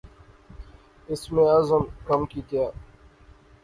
اسم 1.09 1.35
اعظم 1.39 1.83
کم 2.07 2.25
کیتیا 2.31 2.67